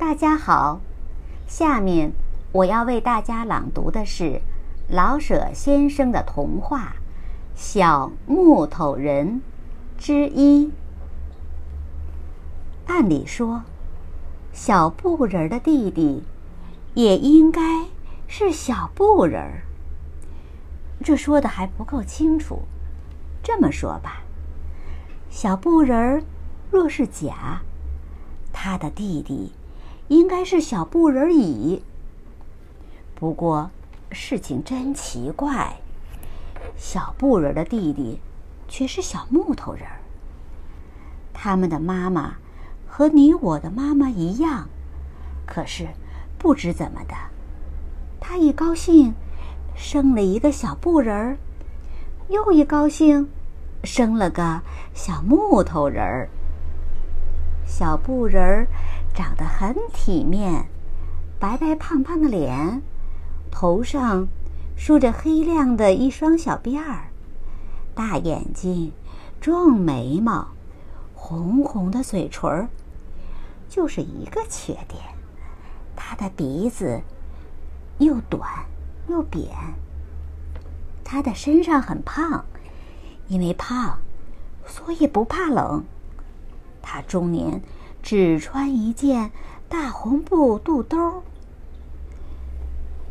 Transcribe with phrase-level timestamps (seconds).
[0.00, 0.80] 大家好，
[1.46, 2.12] 下面
[2.52, 4.40] 我要为大家朗读的是
[4.88, 6.96] 老舍先生的童话
[7.54, 9.42] 《小木头人》
[10.02, 10.72] 之一。
[12.86, 13.62] 按理说，
[14.54, 16.24] 小布人的弟弟
[16.94, 17.84] 也应该
[18.26, 19.62] 是小布人儿。
[21.04, 22.62] 这说的还不够清楚。
[23.42, 24.22] 这么说吧，
[25.28, 26.22] 小布人儿
[26.70, 27.60] 若是甲，
[28.50, 29.52] 他的弟弟
[30.10, 31.84] 应该是小布人乙。
[33.14, 33.70] 不过
[34.10, 35.76] 事情真奇怪，
[36.76, 38.18] 小布人的弟弟
[38.66, 40.00] 却是小木头人儿。
[41.32, 42.34] 他们的妈妈
[42.88, 44.68] 和你我的妈妈一样，
[45.46, 45.86] 可是
[46.36, 47.14] 不知怎么的，
[48.20, 49.14] 他一高兴。
[49.76, 51.38] 生了一个小布人儿，
[52.28, 53.30] 又一高兴，
[53.82, 54.60] 生了个
[54.92, 56.28] 小木头人儿。
[57.64, 58.66] 小布人儿
[59.14, 60.66] 长得很体面，
[61.38, 62.82] 白白胖胖的脸，
[63.50, 64.28] 头上
[64.76, 67.10] 梳着黑亮的一双小辫儿，
[67.94, 68.92] 大眼睛，
[69.40, 70.48] 重眉毛，
[71.14, 72.68] 红红的嘴唇儿。
[73.68, 75.02] 就是一个缺点，
[75.94, 77.00] 他的鼻子
[77.98, 78.48] 又短。
[79.08, 79.48] 又扁，
[81.02, 82.44] 他的身上很胖，
[83.26, 83.98] 因为胖，
[84.64, 85.82] 所以不怕冷。
[86.80, 87.60] 他终年
[88.02, 89.30] 只穿一件
[89.68, 91.22] 大红布肚兜，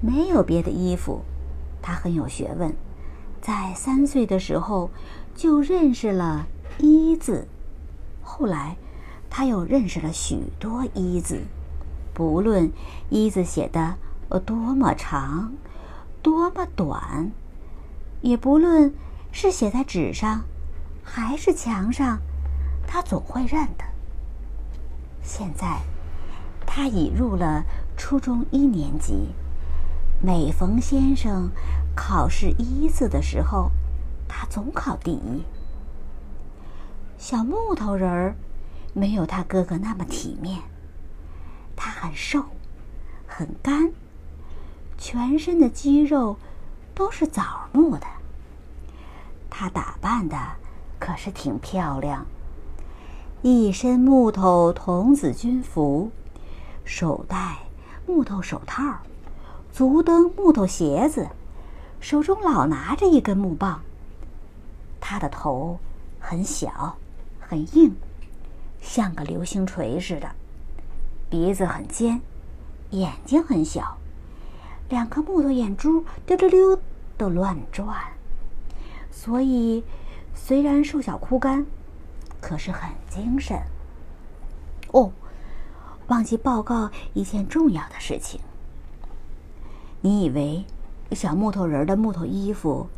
[0.00, 1.22] 没有别的衣服。
[1.80, 2.74] 他很有学问，
[3.40, 4.90] 在三岁的时候
[5.34, 6.46] 就认识了
[6.78, 7.46] “一”字，
[8.22, 8.76] 后来
[9.30, 11.42] 他又认识了许多“一”字，
[12.12, 12.70] 不论
[13.10, 13.96] “一”字写的
[14.44, 15.52] 多么长。
[16.20, 17.30] 多么短，
[18.20, 18.92] 也不论
[19.30, 20.42] 是写在纸上，
[21.04, 22.18] 还是墙上，
[22.88, 23.84] 他总会认的。
[25.28, 25.82] 现在，
[26.66, 27.62] 他已入了
[27.98, 29.28] 初中一年级。
[30.22, 31.50] 每逢先生
[31.94, 33.70] 考试一字的时候，
[34.26, 35.44] 他总考第一。
[37.18, 38.34] 小木头人儿
[38.94, 40.62] 没有他哥哥那么体面，
[41.76, 42.42] 他很瘦，
[43.26, 43.92] 很干。
[44.96, 46.38] 全身的肌肉
[46.94, 48.06] 都是枣木的。
[49.50, 50.36] 他打扮的
[50.98, 52.26] 可是挺漂亮，
[53.40, 56.10] 一身木头童子军服，
[56.84, 57.58] 手戴
[58.04, 58.96] 木头手套，
[59.72, 61.28] 足蹬木头鞋子，
[62.00, 63.80] 手中老拿着一根木棒。
[65.00, 65.78] 他的头
[66.18, 66.96] 很小，
[67.38, 67.94] 很硬，
[68.80, 70.28] 像个流星锤似的，
[71.30, 72.20] 鼻子很尖，
[72.90, 73.98] 眼睛很小。
[74.88, 76.80] 两颗木头眼珠溜溜溜
[77.16, 77.86] 的乱转，
[79.12, 79.84] 所以
[80.34, 81.64] 虽然瘦小枯干，
[82.40, 83.60] 可是很精神。
[84.92, 85.12] 哦，
[86.06, 88.40] 忘记报告一件重要的事情。
[90.00, 90.64] 你以为
[91.12, 92.88] 小木头人的木头衣服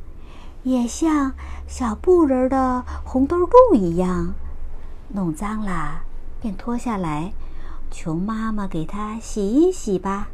[0.62, 1.32] 也像
[1.66, 4.34] 小布人的红兜布一样，
[5.08, 6.02] 弄脏了
[6.40, 7.32] 便脱下来，
[7.90, 10.28] 求妈妈给他洗一洗吧？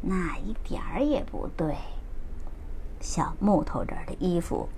[0.00, 1.76] 那一点儿也不对。
[3.00, 4.68] 小木头人的衣服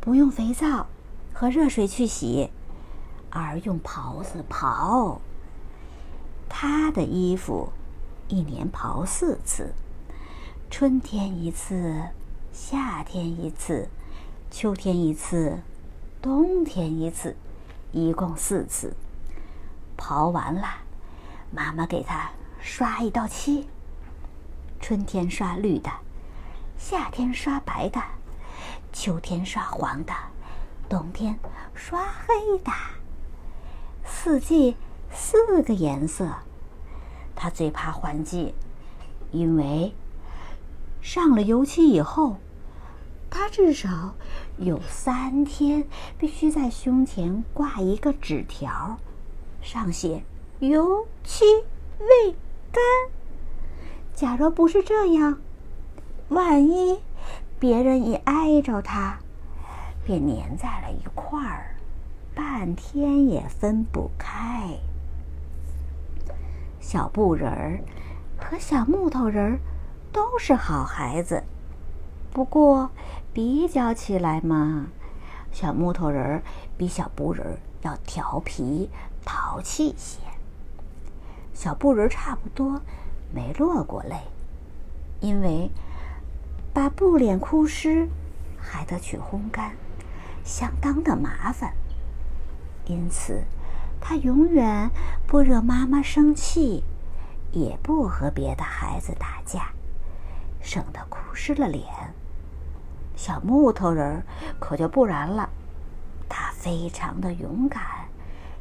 [0.00, 0.86] 不用肥皂
[1.34, 2.50] 和热水去洗，
[3.38, 5.18] 而用刨子刨。
[6.48, 7.70] 他的衣服
[8.28, 9.72] 一年刨四次：
[10.70, 12.02] 春天一次，
[12.52, 13.88] 夏天一次，
[14.50, 15.58] 秋天一次，
[16.20, 17.36] 冬天一次，
[17.92, 18.94] 一共四次。
[19.96, 20.66] 刨完了，
[21.50, 23.68] 妈妈给他刷一道漆。
[24.80, 25.90] 春天刷绿的，
[26.78, 28.00] 夏天刷白的，
[28.92, 30.12] 秋天刷黄的，
[30.88, 31.38] 冬天
[31.74, 32.70] 刷黑的。
[34.10, 34.76] 四季
[35.12, 36.28] 四个颜色。
[37.34, 38.54] 他最怕换季，
[39.30, 39.94] 因为
[41.00, 42.36] 上了油漆以后，
[43.30, 44.14] 他至少
[44.56, 45.84] 有三天
[46.18, 48.98] 必须在胸前挂一个纸条，
[49.62, 50.24] 上写
[50.58, 51.44] “油漆
[52.00, 52.32] 未
[52.72, 52.82] 干”。
[54.16, 55.38] 假若不是这样，
[56.28, 56.98] 万一
[57.60, 59.20] 别人一挨着他，
[60.04, 61.76] 便粘在了一块儿，
[62.38, 64.78] 半天也分不开。
[66.78, 67.80] 小布人儿
[68.38, 69.58] 和小木头人儿
[70.12, 71.42] 都是好孩子，
[72.30, 72.92] 不过
[73.34, 74.86] 比较起来嘛，
[75.50, 76.42] 小木头人儿
[76.76, 78.88] 比小布人儿要调皮
[79.24, 80.20] 淘气些。
[81.52, 82.80] 小布人差不多。
[83.34, 84.16] 没落过泪，
[85.20, 85.70] 因为
[86.72, 88.08] 把布脸哭湿，
[88.56, 89.72] 还得去烘干，
[90.44, 91.74] 相当的麻烦。
[92.88, 93.44] 因此，
[94.00, 94.90] 他永远
[95.26, 96.82] 不惹妈妈生气，
[97.52, 99.70] 也不和别的孩子打架，
[100.62, 101.84] 省得哭湿了脸。
[103.14, 104.22] 小木头人
[104.58, 105.50] 可就不然了，
[106.30, 107.82] 他非常的勇敢，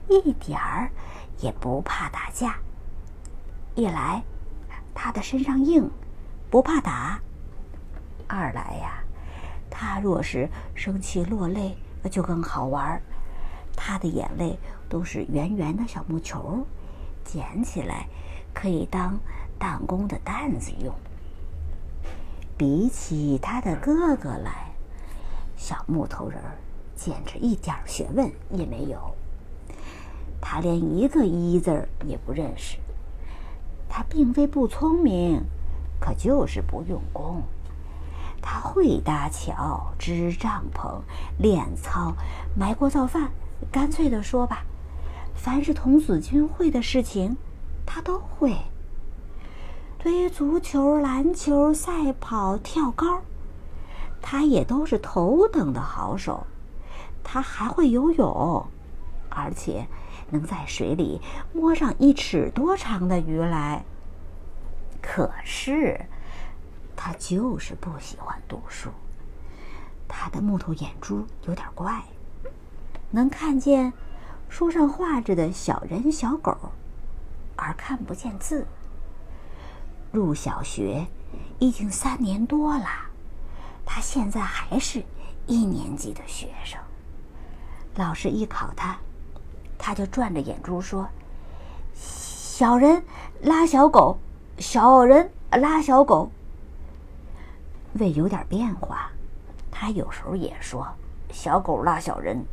[0.09, 0.91] 一点儿
[1.39, 2.57] 也不怕打架。
[3.75, 4.21] 一来，
[4.93, 5.89] 他的身上硬，
[6.49, 7.19] 不怕打；
[8.27, 9.03] 二来呀，
[9.69, 13.01] 他若是生气落泪，那就更好玩儿。
[13.77, 14.57] 他的眼泪
[14.89, 16.65] 都是圆圆的小木球，
[17.23, 18.07] 捡起来
[18.53, 19.17] 可以当
[19.57, 20.93] 弹弓的弹子用。
[22.57, 24.73] 比起他的哥哥来，
[25.55, 26.57] 小木头人儿
[26.95, 29.15] 简直一点学问也没有。
[30.41, 32.77] 他连一个“一”字儿也不认识。
[33.87, 35.43] 他并非不聪明，
[35.99, 37.43] 可就是不用功。
[38.41, 41.01] 他会搭桥、支帐篷、
[41.37, 42.13] 练操、
[42.55, 43.29] 埋锅造饭。
[43.71, 44.63] 干脆的说吧，
[45.35, 47.37] 凡是童子军会的事情，
[47.85, 48.55] 他都会。
[49.99, 53.21] 对于足球、篮球、赛跑、跳高，
[54.21, 56.45] 他也都是头等的好手。
[57.23, 58.65] 他还会游泳，
[59.29, 59.87] 而且。
[60.29, 61.21] 能在水里
[61.53, 63.81] 摸上一尺多长的鱼来。
[65.01, 65.97] 可是，
[66.97, 68.89] 他就是不喜欢读书。
[70.05, 72.03] 他的木头眼珠有点怪，
[73.11, 73.93] 能看见
[74.49, 76.55] 书上画着的小人小狗，
[77.55, 78.65] 而看不见字。
[80.11, 81.05] 入小学
[81.59, 82.85] 已经三年多了，
[83.85, 85.03] 他现在还是
[85.45, 86.79] 一年级的学生。
[87.95, 88.97] 老师一考他。
[89.79, 91.07] 他就转着眼珠说
[91.93, 93.03] ：“小人
[93.41, 94.17] 拉小狗，
[94.57, 96.31] 小人拉小狗。”
[97.93, 99.11] 为有点变化，
[99.69, 100.87] 他有时候也说
[101.31, 102.43] ：“小狗拉小人。”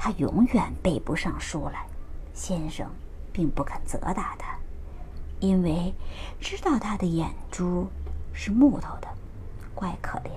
[0.00, 1.84] 他永远背不上书来，
[2.32, 2.88] 先生
[3.32, 4.56] 并不肯责打他，
[5.40, 5.92] 因为
[6.40, 7.88] 知道他的眼珠
[8.32, 9.08] 是木头的，
[9.74, 10.30] 怪可怜。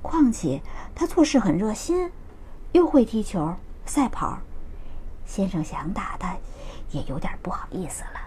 [0.00, 0.62] 况且
[0.94, 2.10] 他做事很热心，
[2.72, 3.54] 又会踢球。
[3.84, 4.38] 赛跑，
[5.26, 6.34] 先生想打他，
[6.92, 8.20] 也有点不好意思了。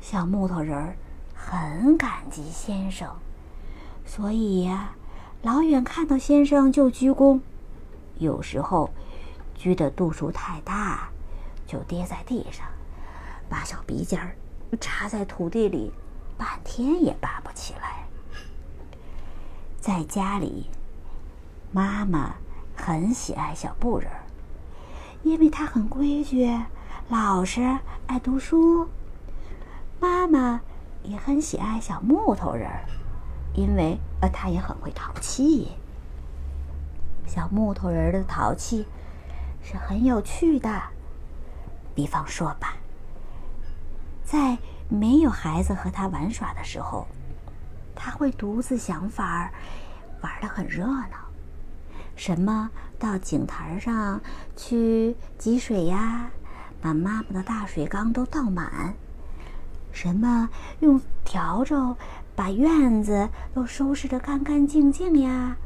[0.00, 0.96] 小木头人儿
[1.34, 3.14] 很感激先生，
[4.06, 4.94] 所以呀，
[5.42, 7.40] 老远看到先生就鞠躬。
[8.22, 8.88] 有时候
[9.54, 11.10] 鞠的度数太大，
[11.66, 12.66] 就跌在地上，
[13.48, 14.18] 把小鼻尖
[14.80, 15.92] 插在土地里，
[16.38, 18.06] 半天也拔不起来。
[19.78, 20.70] 在家里，
[21.70, 22.34] 妈妈。
[22.74, 24.10] 很喜爱小布人，
[25.22, 26.50] 因为他很规矩、
[27.10, 28.88] 老实、爱读书。
[30.00, 30.62] 妈妈
[31.04, 32.68] 也很喜爱小木头人，
[33.54, 35.72] 因为呃，他也很会淘气。
[37.26, 38.86] 小木头人的淘气
[39.62, 40.82] 是很有趣的。
[41.94, 42.74] 比方说吧，
[44.24, 44.56] 在
[44.88, 47.06] 没有孩子和他玩耍的时候，
[47.94, 49.52] 他会独自想法儿，
[50.22, 51.18] 玩的很热闹。
[52.16, 54.20] 什么到井台上
[54.56, 56.30] 去汲水呀？
[56.80, 58.94] 把妈妈的大水缸都倒满。
[59.92, 60.48] 什么
[60.80, 61.96] 用笤帚
[62.34, 65.56] 把院子都收拾得干干净净呀？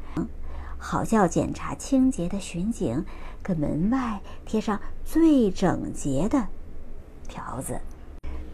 [0.79, 3.05] 好叫检查清洁的巡警
[3.43, 6.47] 给门外贴上最整洁的
[7.29, 7.81] 条子。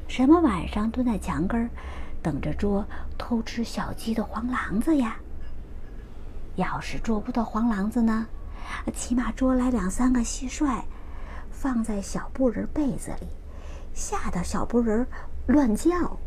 [0.08, 1.70] 什么晚上蹲在墙根儿
[2.22, 2.86] 等着捉
[3.18, 5.16] 偷吃小鸡的黄狼子呀？
[6.56, 8.26] 要是捉不到黄狼子呢，
[8.94, 10.82] 起码捉来两三个蟋蟀，
[11.50, 13.26] 放在小布人被子里，
[13.94, 15.06] 吓得小布人
[15.46, 16.18] 乱叫。